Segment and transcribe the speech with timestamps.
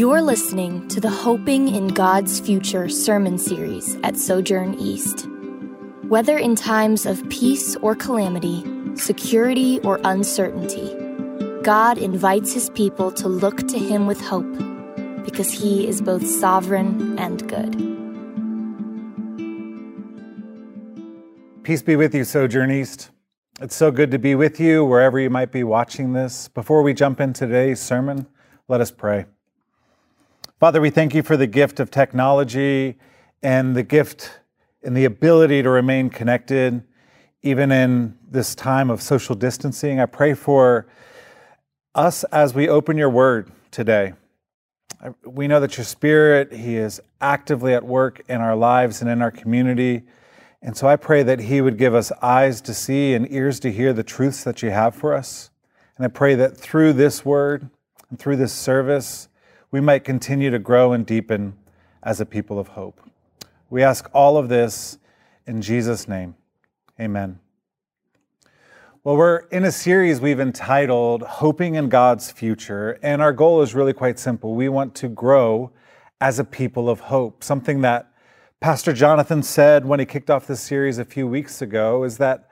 [0.00, 5.28] You're listening to the Hoping in God's Future sermon series at Sojourn East.
[6.08, 8.64] Whether in times of peace or calamity,
[8.96, 10.96] security or uncertainty,
[11.62, 14.50] God invites his people to look to him with hope
[15.22, 17.76] because he is both sovereign and good.
[21.62, 23.10] Peace be with you, Sojourn East.
[23.60, 26.48] It's so good to be with you wherever you might be watching this.
[26.48, 28.26] Before we jump into today's sermon,
[28.66, 29.26] let us pray.
[30.60, 32.98] Father, we thank you for the gift of technology
[33.42, 34.40] and the gift
[34.82, 36.82] and the ability to remain connected,
[37.40, 39.98] even in this time of social distancing.
[39.98, 40.86] I pray for
[41.94, 44.12] us as we open your word today.
[45.24, 49.22] We know that your spirit, He is actively at work in our lives and in
[49.22, 50.02] our community.
[50.60, 53.72] And so I pray that He would give us eyes to see and ears to
[53.72, 55.48] hear the truths that you have for us.
[55.96, 57.70] And I pray that through this word
[58.10, 59.29] and through this service,
[59.70, 61.54] we might continue to grow and deepen
[62.02, 63.00] as a people of hope.
[63.68, 64.98] We ask all of this
[65.46, 66.34] in Jesus' name.
[66.98, 67.38] Amen.
[69.04, 73.74] Well, we're in a series we've entitled Hoping in God's Future, and our goal is
[73.74, 74.54] really quite simple.
[74.54, 75.70] We want to grow
[76.20, 77.42] as a people of hope.
[77.42, 78.12] Something that
[78.60, 82.50] Pastor Jonathan said when he kicked off this series a few weeks ago is that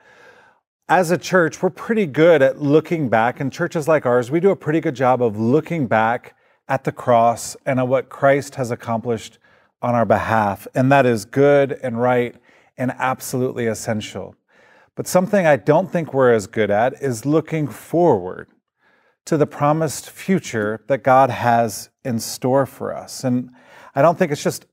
[0.87, 4.49] as a church, we're pretty good at looking back, and churches like ours, we do
[4.49, 6.35] a pretty good job of looking back
[6.69, 9.39] at the cross and at what Christ has accomplished
[9.81, 10.67] on our behalf.
[10.75, 12.35] And that is good and right
[12.77, 14.35] and absolutely essential.
[14.95, 18.47] But something I don't think we're as good at is looking forward
[19.25, 23.23] to the promised future that God has in store for us.
[23.23, 23.49] And
[23.95, 24.65] I don't think it's just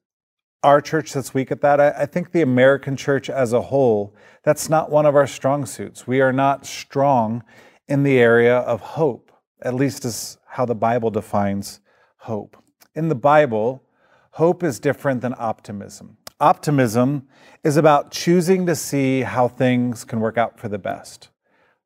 [0.62, 1.80] our church that's weak at that.
[1.80, 5.64] I, I, think the American church as a whole, that's not one of our strong
[5.64, 6.06] suits.
[6.06, 7.44] We are not strong
[7.86, 9.30] in the area of hope,
[9.62, 11.80] at least as how the Bible defines
[12.26, 12.56] hope.
[12.96, 13.84] In the Bible,
[14.32, 16.16] hope is different than optimism.
[16.40, 17.28] Optimism
[17.62, 21.28] is about choosing to see how things can work out for the best.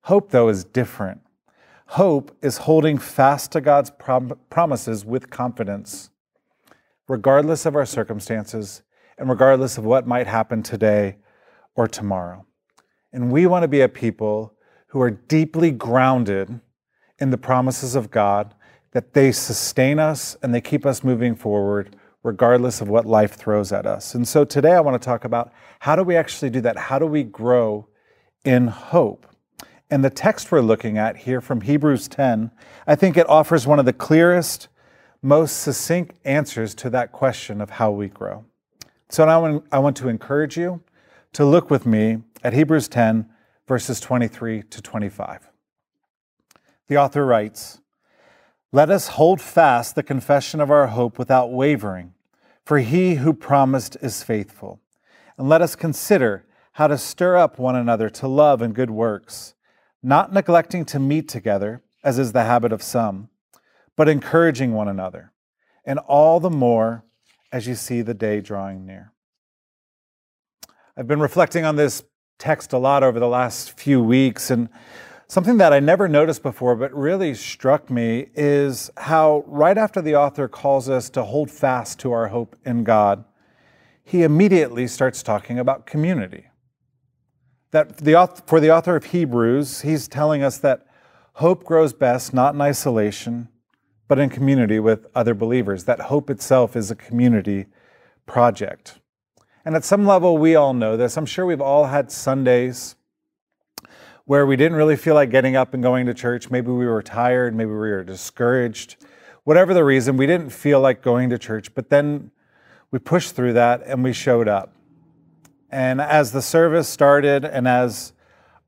[0.04, 1.20] Hope, though, is different.
[1.88, 6.08] Hope is holding fast to God's prom- promises with confidence,
[7.06, 8.82] regardless of our circumstances
[9.18, 11.16] and regardless of what might happen today
[11.74, 12.46] or tomorrow.
[13.12, 14.54] And we want to be a people
[14.86, 16.60] who are deeply grounded
[17.18, 18.54] in the promises of God
[18.92, 23.72] that they sustain us and they keep us moving forward regardless of what life throws
[23.72, 24.14] at us.
[24.14, 26.76] And so today I want to talk about how do we actually do that?
[26.76, 27.88] How do we grow
[28.44, 29.26] in hope?
[29.90, 32.50] And the text we're looking at here from Hebrews 10,
[32.86, 34.68] I think it offers one of the clearest,
[35.22, 38.44] most succinct answers to that question of how we grow.
[39.08, 40.82] So now I want to encourage you
[41.32, 43.28] to look with me at Hebrews 10,
[43.66, 45.48] verses 23 to 25.
[46.88, 47.80] The author writes,
[48.72, 52.14] let us hold fast the confession of our hope without wavering,
[52.64, 54.80] for he who promised is faithful.
[55.36, 59.54] And let us consider how to stir up one another to love and good works,
[60.02, 63.28] not neglecting to meet together, as is the habit of some,
[63.96, 65.32] but encouraging one another,
[65.84, 67.04] and all the more
[67.52, 69.12] as you see the day drawing near.
[70.96, 72.04] I've been reflecting on this
[72.38, 74.68] text a lot over the last few weeks, and
[75.30, 80.16] Something that I never noticed before, but really struck me, is how right after the
[80.16, 83.24] author calls us to hold fast to our hope in God,
[84.02, 86.48] he immediately starts talking about community.
[87.70, 90.84] That the, for the author of Hebrews, he's telling us that
[91.34, 93.50] hope grows best not in isolation,
[94.08, 97.66] but in community with other believers, that hope itself is a community
[98.26, 98.98] project.
[99.64, 101.16] And at some level, we all know this.
[101.16, 102.96] I'm sure we've all had Sundays
[104.30, 106.52] where we didn't really feel like getting up and going to church.
[106.52, 108.94] Maybe we were tired, maybe we were discouraged.
[109.42, 112.30] Whatever the reason, we didn't feel like going to church, but then
[112.92, 114.72] we pushed through that and we showed up.
[115.68, 118.12] And as the service started and as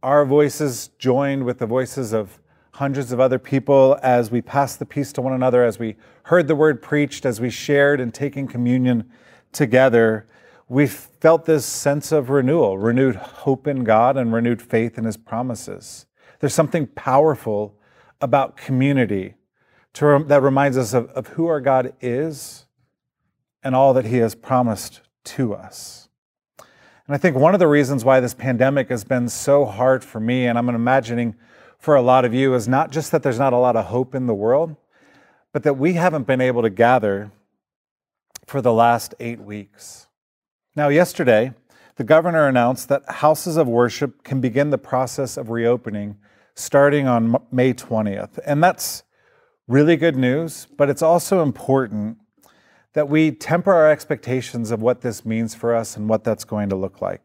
[0.02, 2.40] our voices joined with the voices of
[2.72, 5.94] hundreds of other people, as we passed the peace to one another, as we
[6.24, 9.08] heard the word preached, as we shared and taking communion
[9.52, 10.26] together,
[10.72, 15.18] we felt this sense of renewal, renewed hope in God and renewed faith in His
[15.18, 16.06] promises.
[16.40, 17.78] There's something powerful
[18.22, 19.34] about community
[19.92, 22.64] to, that reminds us of, of who our God is
[23.62, 26.08] and all that He has promised to us.
[26.58, 30.20] And I think one of the reasons why this pandemic has been so hard for
[30.20, 31.34] me, and I'm imagining
[31.78, 34.14] for a lot of you, is not just that there's not a lot of hope
[34.14, 34.74] in the world,
[35.52, 37.30] but that we haven't been able to gather
[38.46, 40.06] for the last eight weeks.
[40.74, 41.52] Now, yesterday,
[41.96, 46.16] the governor announced that houses of worship can begin the process of reopening
[46.54, 48.38] starting on May 20th.
[48.46, 49.02] And that's
[49.68, 52.18] really good news, but it's also important
[52.94, 56.70] that we temper our expectations of what this means for us and what that's going
[56.70, 57.20] to look like.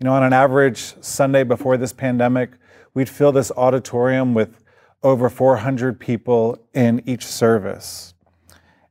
[0.00, 2.52] You know, on an average Sunday before this pandemic,
[2.94, 4.62] we'd fill this auditorium with
[5.02, 8.14] over 400 people in each service.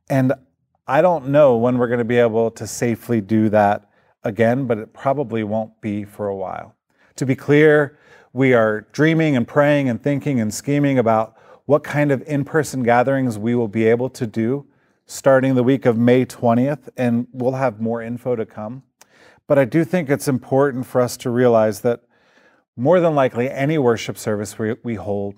[0.08, 0.32] And
[0.90, 3.90] I don't know when we're going to be able to safely do that
[4.24, 6.74] again, but it probably won't be for a while.
[7.16, 7.98] To be clear,
[8.32, 11.36] we are dreaming and praying and thinking and scheming about
[11.66, 14.66] what kind of in person gatherings we will be able to do
[15.04, 18.82] starting the week of May 20th, and we'll have more info to come.
[19.46, 22.00] But I do think it's important for us to realize that
[22.76, 25.34] more than likely any worship service we, we hold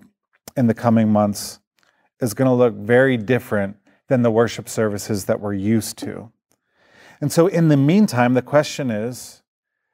[0.56, 1.58] in the coming months
[2.20, 3.76] is going to look very different
[4.10, 6.30] than the worship services that we're used to.
[7.20, 9.42] And so, in the meantime, the question is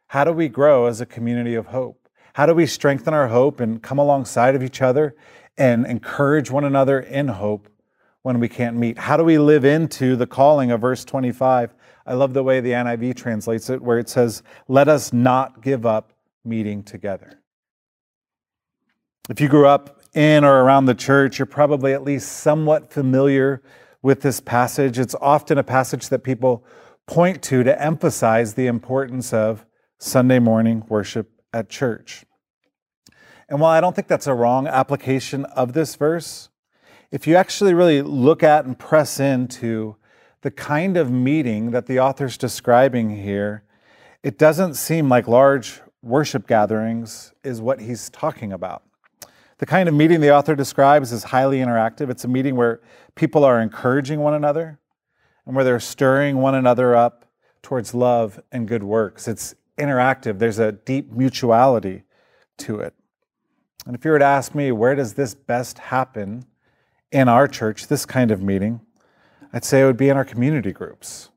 [0.09, 2.09] how do we grow as a community of hope?
[2.33, 5.15] How do we strengthen our hope and come alongside of each other
[5.59, 7.69] and encourage one another in hope
[8.23, 8.97] when we can't meet?
[8.97, 11.75] How do we live into the calling of verse 25?
[12.07, 15.85] I love the way the NIV translates it, where it says, Let us not give
[15.85, 17.43] up meeting together.
[19.29, 23.61] If you grew up in or around the church, you're probably at least somewhat familiar
[24.07, 25.01] with this passage.
[25.01, 26.65] It's often a passage that people
[27.09, 29.67] point to to emphasize the importance of
[29.99, 32.25] Sunday morning worship at church.
[33.49, 36.51] And while I don't think that's a wrong application of this verse,
[37.11, 39.97] if you actually really look at and press into
[40.43, 43.65] the kind of meeting that the author's describing here,
[44.23, 48.85] it doesn't seem like large worship gatherings is what he's talking about.
[49.59, 52.11] The kind of meeting the author describes is highly interactive.
[52.11, 52.81] It's a meeting where
[53.15, 54.79] people are encouraging one another
[55.47, 57.25] and where they're stirring one another up
[57.63, 59.29] towards love and good works.
[59.29, 62.03] It's interactive, there's a deep mutuality
[62.59, 62.95] to it.
[63.87, 66.47] And if you were to ask me, where does this best happen?
[67.13, 68.81] in our church, this kind of meeting,
[69.53, 71.31] I'd say it would be in our community groups.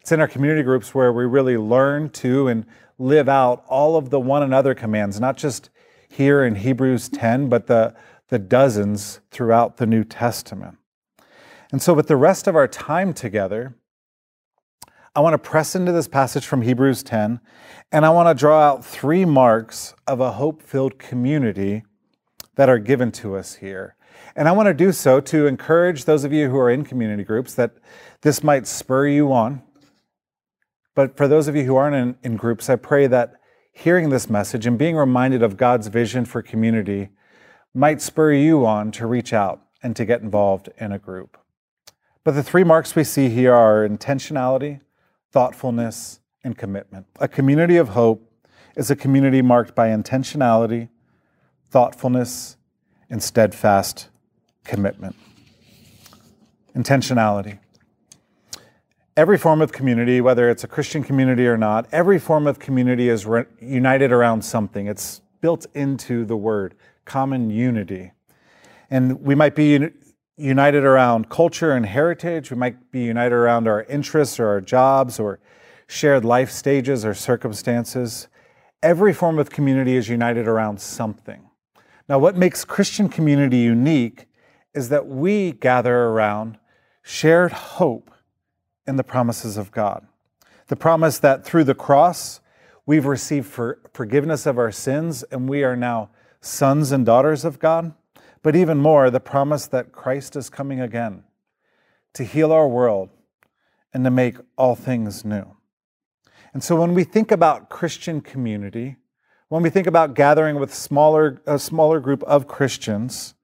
[0.00, 2.64] It's in our community groups where we really learn to and
[2.98, 5.70] live out all of the one another commands, not just
[6.08, 7.94] here in Hebrews 10, but the,
[8.28, 10.78] the dozens throughout the New Testament.
[11.70, 13.74] And so, with the rest of our time together,
[15.14, 17.40] I want to press into this passage from Hebrews 10,
[17.92, 21.84] and I want to draw out three marks of a hope filled community
[22.54, 23.96] that are given to us here.
[24.36, 27.24] And I want to do so to encourage those of you who are in community
[27.24, 27.72] groups that
[28.22, 29.62] this might spur you on.
[30.94, 33.37] But for those of you who aren't in, in groups, I pray that
[33.78, 37.10] hearing this message and being reminded of God's vision for community
[37.72, 41.38] might spur you on to reach out and to get involved in a group.
[42.24, 44.80] But the three marks we see here are intentionality,
[45.30, 47.06] thoughtfulness, and commitment.
[47.20, 48.28] A community of hope
[48.74, 50.88] is a community marked by intentionality,
[51.70, 52.56] thoughtfulness,
[53.08, 54.08] and steadfast
[54.64, 55.14] commitment.
[56.74, 57.60] Intentionality.
[59.18, 63.08] Every form of community, whether it's a Christian community or not, every form of community
[63.08, 64.86] is re- united around something.
[64.86, 68.12] It's built into the word, common unity.
[68.90, 69.94] And we might be un-
[70.36, 72.52] united around culture and heritage.
[72.52, 75.40] We might be united around our interests or our jobs or
[75.88, 78.28] shared life stages or circumstances.
[78.84, 81.50] Every form of community is united around something.
[82.08, 84.28] Now, what makes Christian community unique
[84.74, 86.58] is that we gather around
[87.02, 88.12] shared hope
[88.88, 90.06] in the promises of God.
[90.66, 92.40] The promise that through the cross,
[92.86, 97.58] we've received for forgiveness of our sins and we are now sons and daughters of
[97.58, 97.94] God.
[98.42, 101.24] But even more, the promise that Christ is coming again
[102.14, 103.10] to heal our world
[103.92, 105.56] and to make all things new.
[106.54, 108.96] And so when we think about Christian community,
[109.48, 113.34] when we think about gathering with smaller, a smaller group of Christians,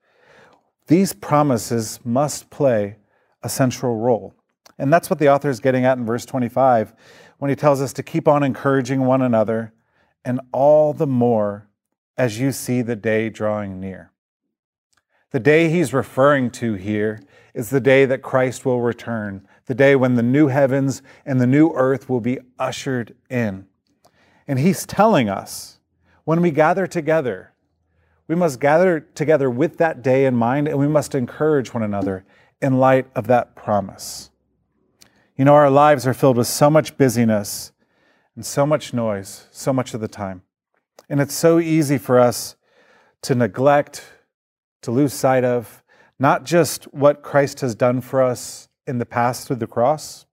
[0.86, 2.96] these promises must play
[3.42, 4.34] a central role.
[4.78, 6.94] And that's what the author is getting at in verse 25
[7.38, 9.72] when he tells us to keep on encouraging one another,
[10.24, 11.68] and all the more
[12.16, 14.12] as you see the day drawing near.
[15.30, 17.20] The day he's referring to here
[17.54, 21.46] is the day that Christ will return, the day when the new heavens and the
[21.46, 23.66] new earth will be ushered in.
[24.46, 25.80] And he's telling us
[26.24, 27.52] when we gather together,
[28.28, 32.24] we must gather together with that day in mind and we must encourage one another
[32.62, 34.30] in light of that promise.
[35.36, 37.72] You know, our lives are filled with so much busyness
[38.36, 40.42] and so much noise so much of the time.
[41.08, 42.56] And it's so easy for us
[43.22, 44.04] to neglect,
[44.82, 45.82] to lose sight of
[46.18, 50.26] not just what Christ has done for us in the past through the cross,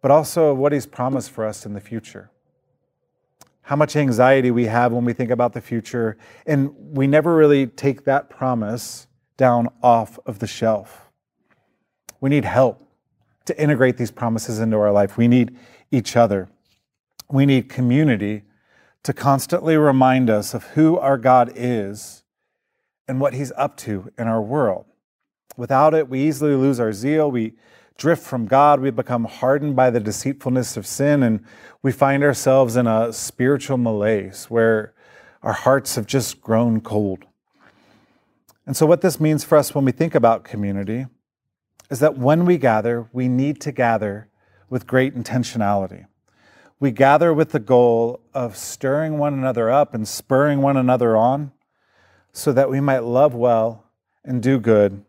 [0.00, 2.30] but also what he's promised for us in the future
[3.64, 6.18] how much anxiety we have when we think about the future.
[6.46, 9.06] And we never really take that promise
[9.38, 11.08] down off of the shelf.
[12.20, 12.83] We need help
[13.46, 15.16] to integrate these promises into our life.
[15.16, 15.56] We need
[15.90, 16.48] each other.
[17.30, 18.42] We need community
[19.02, 22.24] to constantly remind us of who our God is
[23.06, 24.86] and what He's up to in our world.
[25.56, 27.30] Without it, we easily lose our zeal.
[27.30, 27.54] We
[27.96, 28.80] drift from God.
[28.80, 31.44] We become hardened by the deceitfulness of sin, and
[31.82, 34.94] we find ourselves in a spiritual malaise where
[35.42, 37.26] our hearts have just grown cold.
[38.66, 41.06] And so, what this means for us when we think about community
[41.90, 44.28] is that when we gather, we need to gather
[44.68, 46.06] with great intentionality.
[46.80, 51.52] We gather with the goal of stirring one another up and spurring one another on
[52.32, 53.84] so that we might love well
[54.24, 55.04] and do good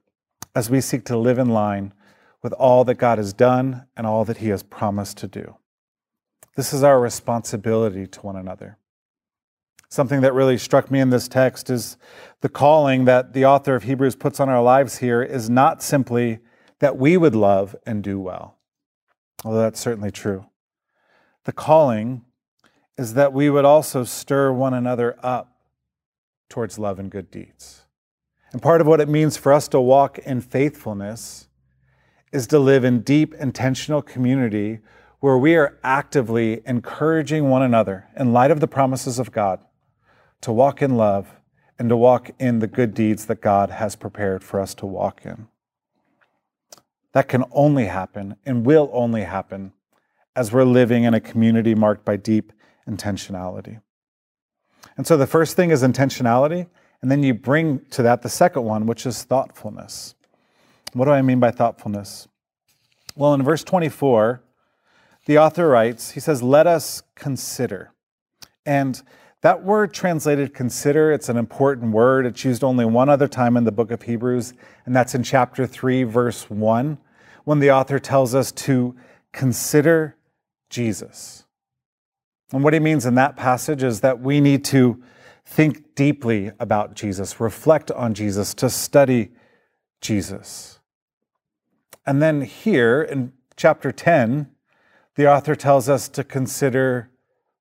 [0.54, 1.94] as we seek to live in line
[2.42, 5.58] with all that God has done and all that He has promised to do.
[6.56, 8.78] This is our responsibility to one another.
[9.90, 11.98] Something that really struck me in this text is
[12.42, 16.40] the calling that the author of Hebrews puts on our lives here is not simply
[16.80, 18.58] that we would love and do well,
[19.44, 20.46] although that's certainly true.
[21.46, 22.26] The calling
[22.98, 25.58] is that we would also stir one another up
[26.50, 27.84] towards love and good deeds.
[28.52, 31.48] And part of what it means for us to walk in faithfulness
[32.32, 34.80] is to live in deep, intentional community
[35.20, 39.60] where we are actively encouraging one another in light of the promises of God
[40.42, 41.40] to walk in love
[41.80, 45.26] and to walk in the good deeds that God has prepared for us to walk
[45.26, 45.48] in.
[47.16, 49.72] That can only happen and will only happen
[50.36, 52.52] as we're living in a community marked by deep
[52.90, 53.80] intentionality.
[54.98, 56.68] And so the first thing is intentionality,
[57.02, 60.14] and then you bring to that the second one, which is thoughtfulness.
[60.92, 62.28] What do I mean by thoughtfulness?
[63.16, 64.44] Well, in verse 24,
[65.26, 67.94] the author writes, he says, Let us consider.
[68.66, 69.02] And
[69.40, 72.26] that word translated consider, it's an important word.
[72.26, 74.54] It's used only one other time in the book of Hebrews,
[74.86, 76.98] and that's in chapter 3, verse 1,
[77.46, 78.96] when the author tells us to
[79.32, 80.18] consider
[80.70, 81.46] Jesus.
[82.52, 85.02] And what he means in that passage is that we need to
[85.46, 89.32] think deeply about Jesus, reflect on Jesus, to study
[90.02, 90.80] Jesus.
[92.06, 94.50] And then here in chapter 10,
[95.16, 97.10] the author tells us to consider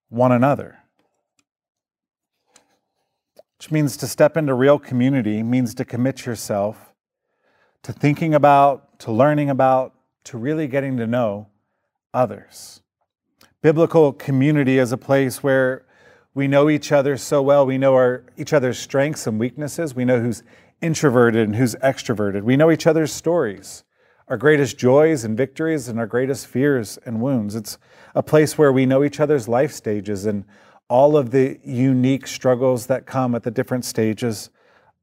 [0.09, 0.79] one another
[3.65, 6.93] which means to step into real community, means to commit yourself
[7.83, 11.49] to thinking about, to learning about, to really getting to know
[12.13, 12.83] others.
[13.63, 15.85] Biblical community is a place where
[16.35, 17.65] we know each other so well.
[17.65, 19.95] We know our, each other's strengths and weaknesses.
[19.95, 20.43] We know who's
[20.83, 22.43] introverted and who's extroverted.
[22.43, 23.85] We know each other's stories,
[24.29, 27.55] our greatest joys and victories, and our greatest fears and wounds.
[27.55, 27.79] It's
[28.15, 30.45] a place where we know each other's life stages and
[30.89, 34.51] all of the unique struggles that come at the different stages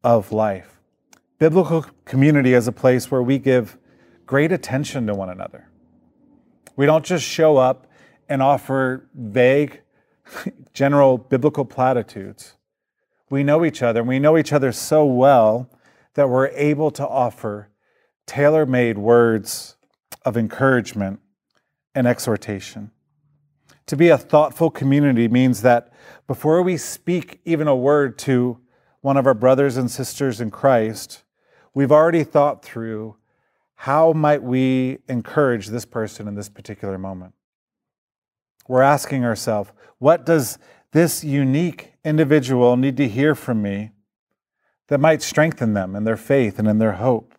[0.04, 0.80] of life.
[1.40, 3.78] Biblical community is a place where we give
[4.26, 5.70] great attention to one another.
[6.76, 7.88] We don't just show up
[8.30, 9.82] and offer vague,
[10.74, 12.56] general biblical platitudes.
[13.30, 15.70] We know each other, and we know each other so well
[16.14, 17.70] that we're able to offer
[18.26, 19.76] tailor made words
[20.24, 21.20] of encouragement
[21.96, 22.92] and exhortation.
[23.88, 25.92] To be a thoughtful community means that
[26.28, 28.60] before we speak even a word to
[29.02, 31.24] one of our brothers and sisters in Christ,
[31.74, 33.18] we've already thought through
[33.82, 37.34] how might we encourage this person in this particular moment.
[38.68, 40.60] We're asking ourselves, what does
[40.92, 43.90] this unique individual need to hear from me
[44.90, 47.34] that might strengthen them in their faith and in their hope?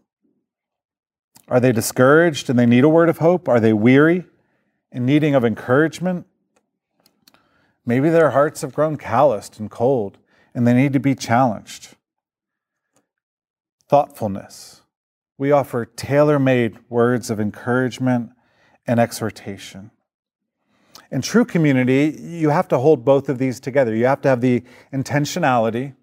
[1.47, 3.49] Are they discouraged and they need a word of hope?
[3.49, 4.27] Are they weary
[4.91, 6.27] and needing of encouragement?
[7.87, 10.19] Maybe their hearts have grown calloused and cold
[10.57, 11.95] and they need to be challenged.
[13.89, 14.82] Thoughtfulness.
[15.39, 18.31] We offer tailor made words of encouragement
[18.87, 19.91] and exhortation.
[21.11, 23.95] In true community, you have to hold both of these together.
[23.95, 24.63] You have to have the
[24.93, 25.95] intentionality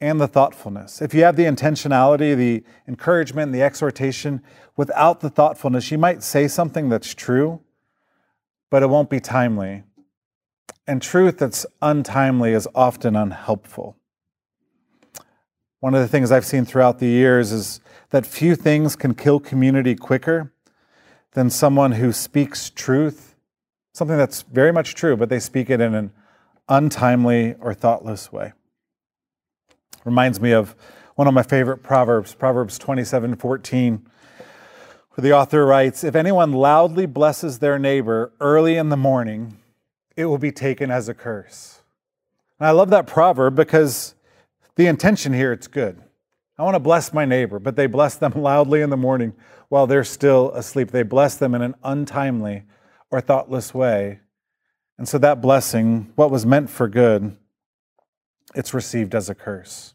[0.00, 1.02] and the thoughtfulness.
[1.02, 4.42] If you have the intentionality, the encouragement, the exhortation
[4.76, 7.60] without the thoughtfulness, you might say something that's true,
[8.70, 9.84] but it won't be timely
[10.86, 13.96] and truth that's untimely is often unhelpful.
[15.80, 19.40] One of the things I've seen throughout the years is that few things can kill
[19.40, 20.52] community quicker
[21.32, 23.34] than someone who speaks truth,
[23.92, 26.12] something that's very much true, but they speak it in an
[26.68, 28.52] untimely or thoughtless way.
[30.04, 30.74] Reminds me of
[31.16, 34.06] one of my favorite proverbs, Proverbs 27 14,
[35.10, 39.58] where the author writes If anyone loudly blesses their neighbor early in the morning,
[40.16, 41.80] it will be taken as a curse.
[42.58, 44.14] And I love that proverb because
[44.76, 46.02] the intention here it's good.
[46.58, 49.34] I want to bless my neighbor, but they bless them loudly in the morning
[49.68, 50.90] while they're still asleep.
[50.90, 52.64] They bless them in an untimely
[53.10, 54.20] or thoughtless way.
[54.98, 57.36] And so that blessing, what was meant for good,
[58.54, 59.94] it's received as a curse.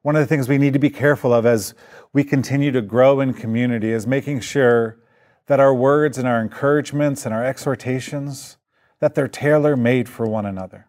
[0.00, 1.74] One of the things we need to be careful of as
[2.12, 4.98] we continue to grow in community is making sure
[5.46, 8.56] that our words and our encouragements and our exhortations
[9.00, 10.88] that they're tailor-made for one another.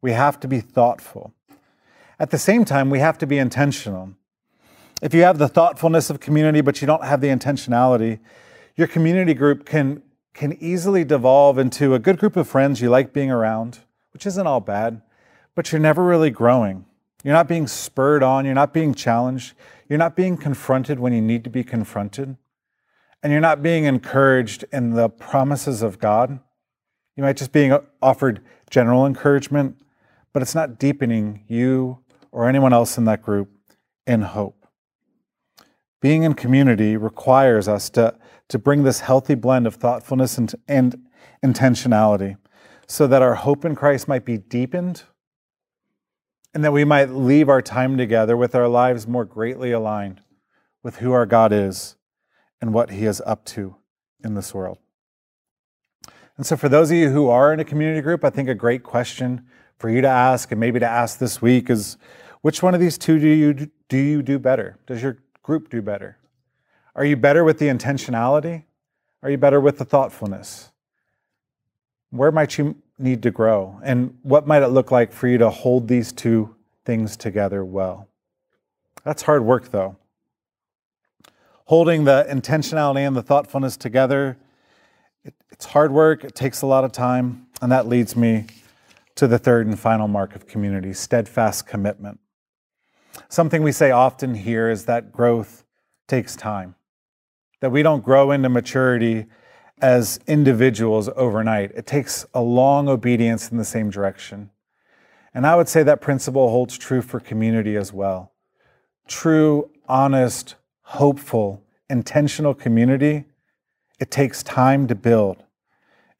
[0.00, 1.34] We have to be thoughtful.
[2.18, 4.14] At the same time, we have to be intentional.
[5.02, 8.20] If you have the thoughtfulness of community but you don't have the intentionality,
[8.76, 10.02] your community group can
[10.32, 13.78] can easily devolve into a good group of friends you like being around,
[14.12, 15.00] which isn't all bad,
[15.54, 16.84] but you're never really growing.
[17.22, 19.54] You're not being spurred on, you're not being challenged,
[19.88, 22.36] you're not being confronted when you need to be confronted,
[23.22, 26.40] and you're not being encouraged in the promises of God.
[27.16, 28.40] You might just be offered
[28.70, 29.76] general encouragement,
[30.32, 32.00] but it's not deepening you
[32.34, 33.48] or anyone else in that group
[34.06, 34.66] in hope.
[36.02, 41.06] Being in community requires us to to bring this healthy blend of thoughtfulness and, and
[41.42, 42.36] intentionality
[42.86, 45.04] so that our hope in Christ might be deepened
[46.52, 50.20] and that we might leave our time together with our lives more greatly aligned
[50.82, 51.96] with who our God is
[52.60, 53.76] and what He is up to
[54.22, 54.78] in this world.
[56.36, 58.54] And so, for those of you who are in a community group, I think a
[58.54, 59.46] great question
[59.78, 61.96] for you to ask and maybe to ask this week is
[62.44, 63.54] which one of these two do you
[63.88, 64.76] do, you do better?
[64.86, 66.18] Does your group do better?
[66.94, 68.64] Are you better with the intentionality?
[69.22, 70.70] Are you better with the thoughtfulness?
[72.10, 73.80] Where might you need to grow?
[73.82, 78.08] And what might it look like for you to hold these two things together well?
[79.04, 79.96] That's hard work, though.
[81.64, 84.36] Holding the intentionality and the thoughtfulness together,
[85.24, 88.44] it, it's hard work, it takes a lot of time, and that leads me
[89.14, 92.20] to the third and final mark of community steadfast commitment.
[93.28, 95.64] Something we say often here is that growth
[96.06, 96.74] takes time
[97.64, 99.24] that we don't grow into maturity
[99.80, 101.70] as individuals overnight.
[101.74, 104.50] It takes a long obedience in the same direction.
[105.32, 108.32] And I would say that principle holds true for community as well.
[109.08, 113.24] True, honest, hopeful, intentional community,
[113.98, 115.42] it takes time to build,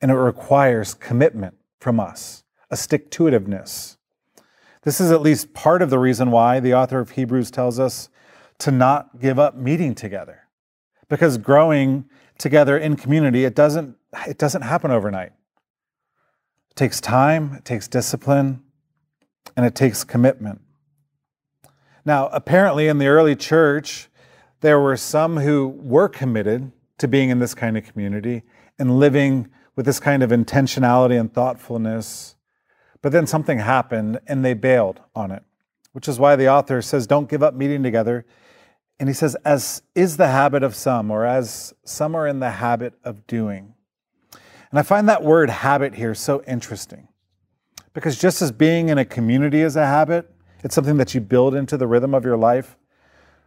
[0.00, 3.98] and it requires commitment from us, a stick to itiveness.
[4.84, 8.10] This is at least part of the reason why the author of Hebrews tells us
[8.58, 10.42] to not give up meeting together.
[11.08, 12.04] Because growing
[12.38, 15.32] together in community it doesn't it doesn't happen overnight.
[16.70, 18.62] It takes time it takes discipline
[19.56, 20.60] and it takes commitment.
[22.04, 24.08] Now apparently in the early church
[24.60, 28.42] there were some who were committed to being in this kind of community
[28.78, 32.34] and living with this kind of intentionality and thoughtfulness
[33.04, 35.44] but then something happened and they bailed on it
[35.92, 38.26] which is why the author says don't give up meeting together
[39.00, 42.50] and he says, as is the habit of some, or as some are in the
[42.50, 43.74] habit of doing.
[44.70, 47.08] And I find that word habit here so interesting
[47.92, 50.30] because just as being in a community is a habit,
[50.62, 52.76] it's something that you build into the rhythm of your life,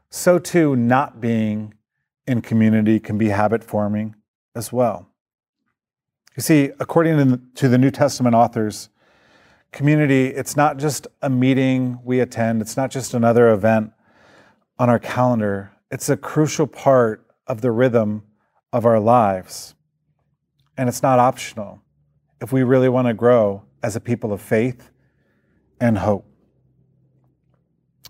[0.10, 1.74] so too not being
[2.28, 4.16] in community can be habit forming
[4.56, 5.10] as well.
[6.36, 8.90] You see, according to the New Testament authors,
[9.78, 13.92] community, it's not just a meeting we attend, it's not just another event
[14.80, 15.72] on our calendar.
[15.92, 18.24] It's a crucial part of the rhythm
[18.74, 19.76] of our lives.
[20.80, 21.84] And it's not optional
[22.42, 24.90] if we really want to grow as a people of faith
[25.80, 26.26] and hope.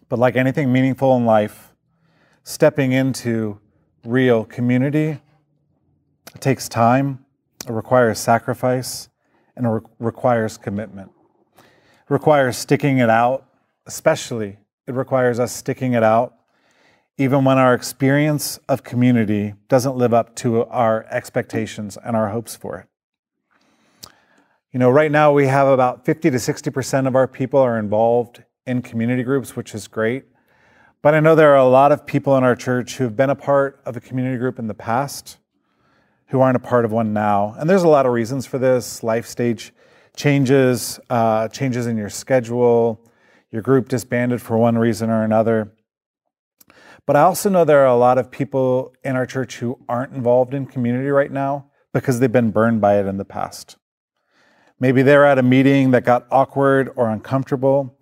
[0.07, 1.75] But like anything meaningful in life,
[2.45, 3.59] stepping into
[4.05, 5.19] real community
[6.39, 7.25] takes time,
[7.67, 9.09] it requires sacrifice,
[9.57, 11.11] and it re- requires commitment.
[12.09, 13.45] Requires sticking it out,
[13.85, 16.33] especially it requires us sticking it out
[17.17, 22.55] even when our experience of community doesn't live up to our expectations and our hopes
[22.55, 24.09] for it.
[24.71, 28.43] You know, right now we have about 50 to 60% of our people are involved
[28.67, 30.25] in community groups, which is great.
[31.01, 33.35] But I know there are a lot of people in our church who've been a
[33.35, 35.37] part of a community group in the past
[36.27, 37.55] who aren't a part of one now.
[37.57, 39.73] And there's a lot of reasons for this life stage
[40.17, 42.99] changes, uh, changes in your schedule,
[43.51, 45.71] your group disbanded for one reason or another.
[47.05, 50.13] But I also know there are a lot of people in our church who aren't
[50.13, 53.77] involved in community right now because they've been burned by it in the past.
[54.79, 57.97] Maybe they're at a meeting that got awkward or uncomfortable.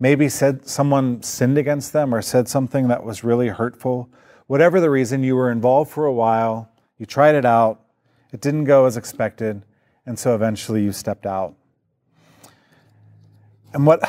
[0.00, 4.10] Maybe said someone sinned against them or said something that was really hurtful.
[4.46, 7.84] Whatever the reason, you were involved for a while, you tried it out,
[8.32, 9.62] it didn't go as expected,
[10.10, 11.54] and so eventually you stepped out.
[13.72, 14.02] And what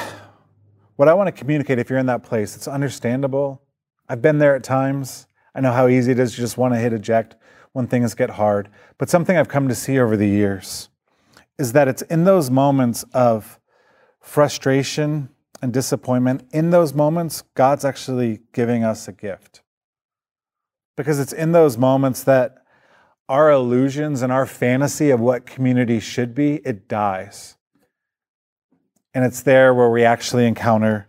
[0.96, 3.62] what I want to communicate if you're in that place, it's understandable.
[4.10, 5.28] I've been there at times.
[5.54, 7.36] I know how easy it is to just want to hit eject
[7.74, 8.70] when things get hard.
[8.98, 10.90] But something I've come to see over the years
[11.60, 13.60] is that it's in those moments of
[14.20, 15.30] frustration
[15.62, 19.62] and disappointment, in those moments, God's actually giving us a gift.
[20.98, 22.61] Because it's in those moments that
[23.32, 27.56] our illusions and our fantasy of what community should be, it dies.
[29.14, 31.08] And it's there where we actually encounter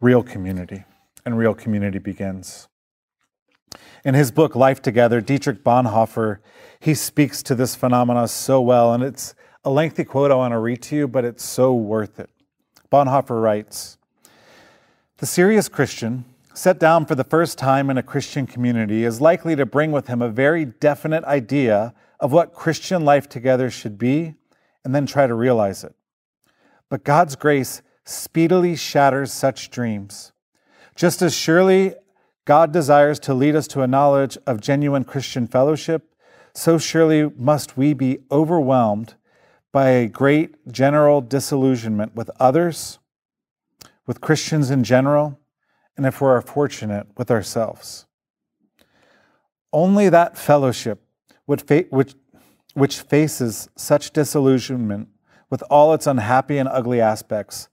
[0.00, 0.84] real community,
[1.26, 2.68] and real community begins.
[4.04, 6.38] In his book, Life Together, Dietrich Bonhoeffer,
[6.78, 9.34] he speaks to this phenomena so well, and it's
[9.64, 12.30] a lengthy quote I want to read to you, but it's so worth it.
[12.92, 13.98] Bonhoeffer writes
[15.16, 19.56] The serious Christian, set down for the first time in a Christian community, is likely
[19.56, 24.34] to bring with him a very definite idea of what Christian life together should be
[24.84, 25.94] and then try to realize it.
[26.88, 30.32] But God's grace speedily shatters such dreams.
[30.96, 31.94] Just as surely
[32.44, 36.14] God desires to lead us to a knowledge of genuine Christian fellowship,
[36.52, 39.14] so surely must we be overwhelmed
[39.72, 42.98] by a great general disillusionment with others,
[44.06, 45.39] with Christians in general,
[46.00, 48.06] and if we're fortunate, with ourselves.
[49.70, 51.02] Only that fellowship
[51.44, 52.14] which,
[52.72, 55.08] which faces such disillusionment
[55.50, 57.68] with all its unhappy and ugly aspects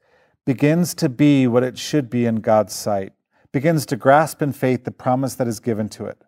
[0.45, 3.13] begins to be what it should be in God's sight,
[3.53, 6.21] begins to grasp in faith the promise that is given to it.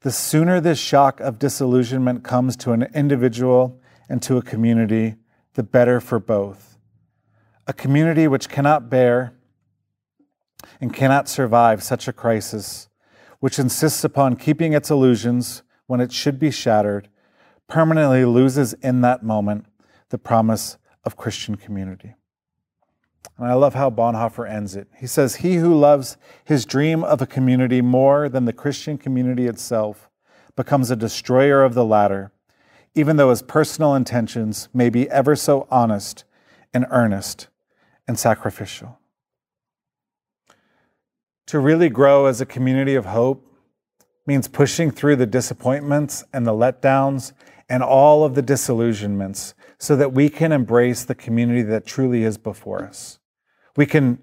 [0.00, 5.14] The sooner this shock of disillusionment comes to an individual and to a community,
[5.54, 6.76] the better for both.
[7.66, 9.32] A community which cannot bear
[10.80, 12.88] and cannot survive such a crisis,
[13.40, 17.08] which insists upon keeping its illusions when it should be shattered,
[17.68, 19.66] permanently loses in that moment
[20.10, 22.14] the promise of Christian community.
[23.38, 24.88] And I love how Bonhoeffer ends it.
[24.96, 29.46] He says, He who loves his dream of a community more than the Christian community
[29.46, 30.08] itself
[30.56, 32.30] becomes a destroyer of the latter
[32.94, 36.24] even though his personal intentions may be ever so honest
[36.72, 37.48] and earnest
[38.06, 38.98] and sacrificial.
[41.46, 43.46] To really grow as a community of hope
[44.26, 47.32] means pushing through the disappointments and the letdowns
[47.68, 52.38] and all of the disillusionments so that we can embrace the community that truly is
[52.38, 53.18] before us.
[53.76, 54.18] We can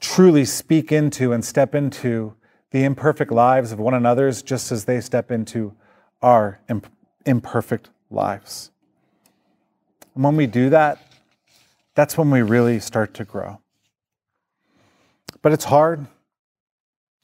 [0.00, 2.34] truly speak into and step into
[2.70, 5.74] the imperfect lives of one another's just as they step into
[6.22, 6.60] our
[7.26, 8.70] imperfect lives.
[10.14, 10.98] And when we do that,
[11.94, 13.60] that's when we really start to grow.
[15.42, 16.06] But it's hard.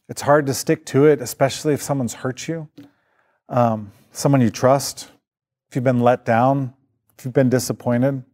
[0.08, 2.68] It's hard to stick to it, especially if someone's hurt you,
[3.48, 5.10] um, someone you trust,
[5.68, 6.74] if you've been let down,
[7.18, 8.08] if you've been disappointed.
[8.08, 8.24] And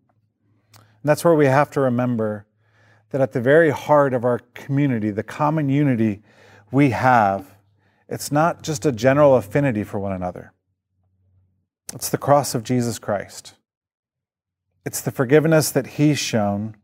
[1.02, 2.46] that's where we have to remember
[3.10, 6.22] that at the very heart of our community, the common unity
[6.70, 7.54] we have,
[8.08, 10.52] it's not just a general affinity for one another.
[11.94, 13.54] It's the cross of Jesus Christ.
[14.84, 16.76] It's the forgiveness that He's shown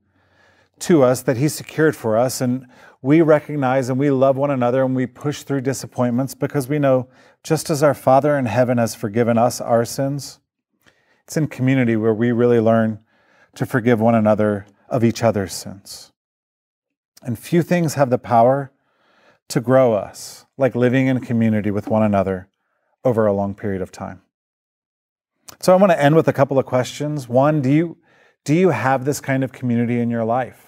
[0.83, 2.41] to us, that He secured for us.
[2.41, 2.67] And
[3.03, 7.09] we recognize and we love one another and we push through disappointments because we know
[7.43, 10.41] just as our Father in heaven has forgiven us our sins,
[11.25, 13.01] it's in community where we really learn
[13.55, 16.13] to forgive one another of each other's sins.
[17.23, 18.73] And few things have the power
[19.49, 22.49] to grow us like living in community with one another
[23.05, 24.23] over a long period of time.
[25.61, 27.29] So I want to end with a couple of questions.
[27.29, 27.97] One, do you
[28.45, 30.68] do you have this kind of community in your life?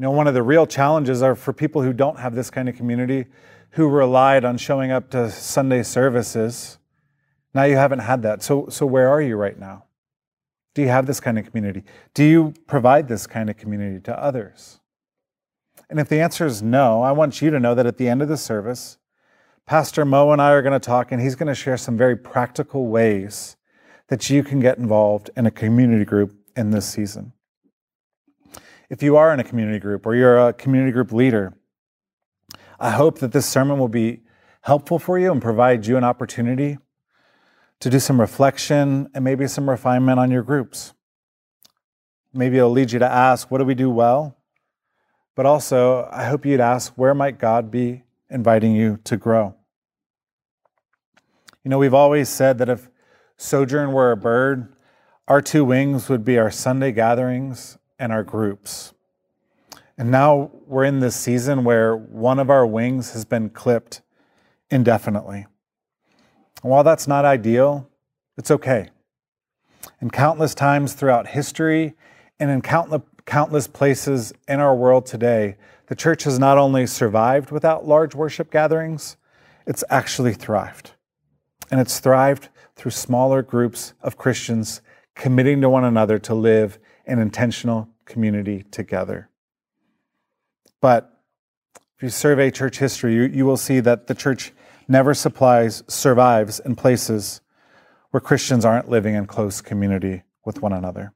[0.00, 2.70] You know, one of the real challenges are for people who don't have this kind
[2.70, 3.26] of community,
[3.72, 6.78] who relied on showing up to Sunday services.
[7.52, 8.42] Now you haven't had that.
[8.42, 9.84] So so where are you right now?
[10.74, 11.82] Do you have this kind of community?
[12.14, 14.80] Do you provide this kind of community to others?
[15.90, 18.22] And if the answer is no, I want you to know that at the end
[18.22, 18.96] of the service,
[19.66, 22.16] Pastor Mo and I are going to talk, and he's going to share some very
[22.16, 23.58] practical ways
[24.08, 27.34] that you can get involved in a community group in this season.
[28.90, 31.54] If you are in a community group or you're a community group leader,
[32.80, 34.22] I hope that this sermon will be
[34.62, 36.76] helpful for you and provide you an opportunity
[37.78, 40.92] to do some reflection and maybe some refinement on your groups.
[42.34, 44.36] Maybe it'll lead you to ask, what do we do well?
[45.36, 49.54] But also, I hope you'd ask, where might God be inviting you to grow?
[51.62, 52.90] You know, we've always said that if
[53.36, 54.74] Sojourn were a bird,
[55.28, 58.94] our two wings would be our Sunday gatherings and our groups.
[59.96, 64.00] And now we're in this season where one of our wings has been clipped
[64.70, 65.46] indefinitely.
[66.62, 67.86] And while that's not ideal,
[68.38, 68.88] it's okay.
[70.00, 71.94] And countless times throughout history
[72.38, 75.56] and in countless, countless places in our world today,
[75.88, 79.18] the church has not only survived without large worship gatherings,
[79.66, 80.92] it's actually thrived.
[81.70, 84.80] And it's thrived through smaller groups of Christians
[85.14, 89.30] committing to one another to live in intentional community together.
[90.80, 91.16] But
[91.96, 94.52] if you survey church history, you, you will see that the church
[94.88, 97.40] never supplies, survives in places
[98.10, 101.12] where Christians aren't living in close community with one another.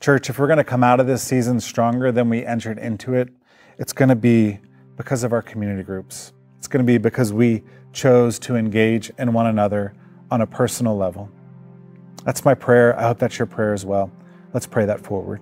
[0.00, 3.14] Church, if we're going to come out of this season stronger than we entered into
[3.14, 3.28] it,
[3.78, 4.60] it's going to be
[4.96, 6.32] because of our community groups.
[6.58, 9.94] It's going to be because we chose to engage in one another
[10.30, 11.28] on a personal level.
[12.24, 12.98] That's my prayer.
[12.98, 14.12] I hope that's your prayer as well.
[14.52, 15.40] Let's pray that forward.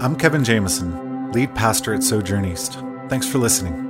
[0.00, 2.78] I'm Kevin Jamison, lead pastor at Sojourn East.
[3.08, 3.88] Thanks for listening.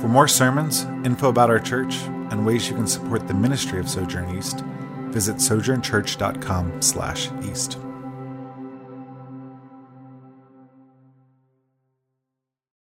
[0.00, 1.96] For more sermons, info about our church,
[2.30, 4.60] and ways you can support the ministry of Sojourn East,
[5.10, 7.87] visit sojournchurch.com/east.